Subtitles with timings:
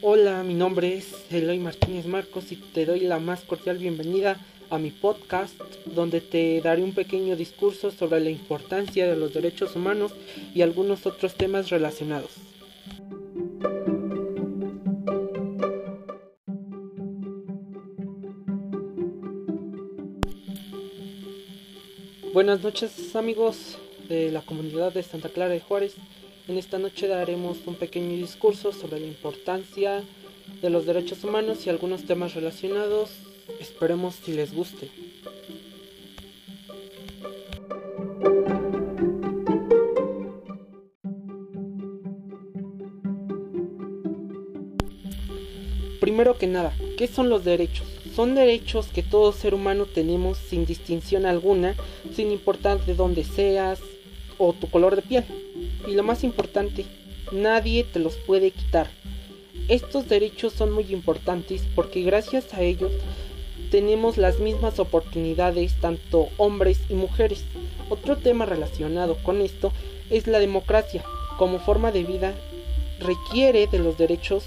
[0.00, 4.38] Hola, mi nombre es Eloy Martínez Marcos y te doy la más cordial bienvenida
[4.70, 9.74] a mi podcast donde te daré un pequeño discurso sobre la importancia de los derechos
[9.74, 10.12] humanos
[10.54, 12.30] y algunos otros temas relacionados.
[22.32, 23.78] Buenas noches amigos
[24.08, 25.96] de la comunidad de Santa Clara de Juárez.
[26.48, 30.02] En esta noche daremos un pequeño discurso sobre la importancia
[30.62, 33.10] de los derechos humanos y algunos temas relacionados.
[33.60, 34.88] Esperemos si les guste.
[46.00, 47.86] Primero que nada, ¿qué son los derechos?
[48.16, 51.74] Son derechos que todo ser humano tenemos sin distinción alguna,
[52.14, 53.80] sin importar de dónde seas
[54.38, 55.24] o tu color de piel.
[55.86, 56.86] Y lo más importante,
[57.32, 58.88] nadie te los puede quitar.
[59.68, 62.92] Estos derechos son muy importantes porque gracias a ellos
[63.70, 67.44] tenemos las mismas oportunidades tanto hombres y mujeres.
[67.90, 69.72] Otro tema relacionado con esto
[70.10, 71.04] es la democracia.
[71.36, 72.34] Como forma de vida
[72.98, 74.44] requiere de los derechos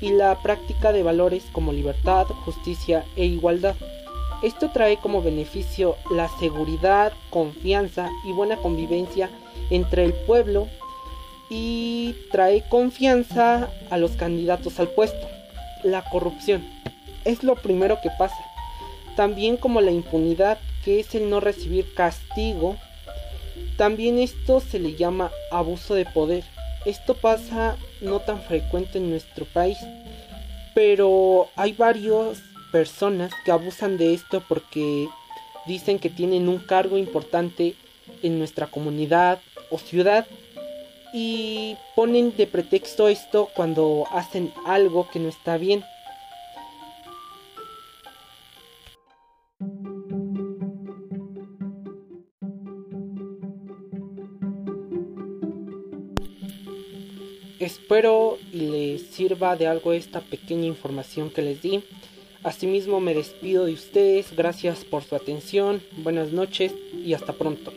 [0.00, 3.74] y la práctica de valores como libertad, justicia e igualdad.
[4.42, 9.28] Esto trae como beneficio la seguridad, confianza y buena convivencia
[9.68, 10.68] entre el pueblo
[11.50, 15.28] y trae confianza a los candidatos al puesto.
[15.82, 16.66] La corrupción
[17.24, 18.38] es lo primero que pasa.
[19.14, 22.76] También como la impunidad, que es el no recibir castigo.
[23.76, 26.44] También esto se le llama abuso de poder.
[26.86, 29.76] Esto pasa no tan frecuente en nuestro país,
[30.74, 32.40] pero hay varias
[32.70, 35.08] personas que abusan de esto porque
[35.66, 37.74] dicen que tienen un cargo importante
[38.22, 39.40] en nuestra comunidad
[39.70, 40.26] o ciudad
[41.12, 45.84] y ponen de pretexto esto cuando hacen algo que no está bien.
[57.58, 61.84] Espero y les sirva de algo esta pequeña información que les di.
[62.42, 66.72] Asimismo me despido de ustedes, gracias por su atención, buenas noches
[67.04, 67.70] y hasta pronto.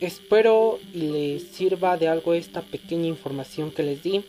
[0.00, 4.24] Espero y les sirva de algo esta pequeña información que les di.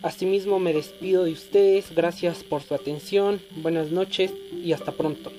[0.00, 4.32] Asimismo me despido de ustedes, gracias por su atención, buenas noches
[4.64, 5.30] y hasta pronto.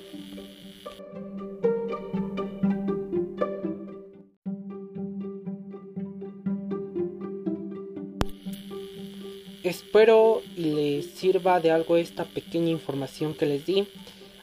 [9.64, 13.88] Espero y les sirva de algo esta pequeña información que les di.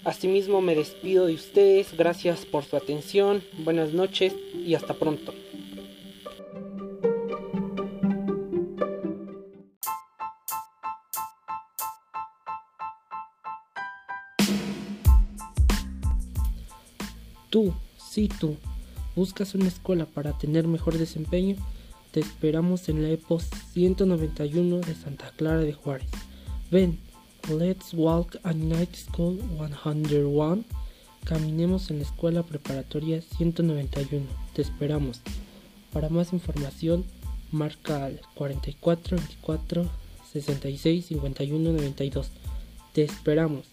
[0.03, 5.33] Asimismo me despido de ustedes, gracias por su atención, buenas noches y hasta pronto.
[17.49, 18.57] Tú, sí tú,
[19.15, 21.55] buscas una escuela para tener mejor desempeño,
[22.15, 23.41] te esperamos en la EPO
[23.73, 26.07] 191 de Santa Clara de Juárez.
[26.71, 26.97] Ven,
[27.49, 29.37] let's walk a night school
[29.83, 30.63] 101.
[31.25, 34.27] Caminemos en la escuela preparatoria 191.
[34.53, 35.19] Te esperamos.
[35.91, 37.03] Para más información,
[37.51, 39.85] marca al 44 24
[40.31, 42.31] 66 51 92.
[42.93, 43.65] Te esperamos.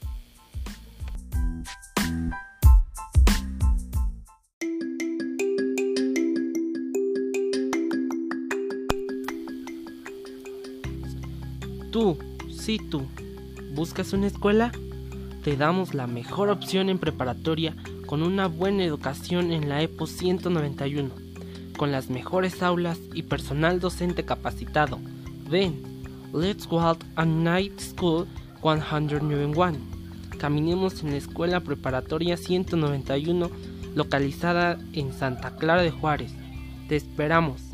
[11.92, 12.16] Tú,
[12.50, 13.03] sí tú,
[13.75, 14.72] ¿buscas una escuela?
[15.44, 17.76] Te damos la mejor opción en preparatoria
[18.06, 21.10] con una buena educación en la EPO 191,
[21.76, 25.00] con las mejores aulas y personal docente capacitado.
[25.50, 25.82] Ven,
[26.32, 28.26] let's walk a night school
[28.62, 29.76] 191.
[30.38, 33.50] Caminemos en la escuela preparatoria 191
[33.94, 36.32] localizada en Santa Clara de Juárez.
[36.88, 37.71] Te esperamos.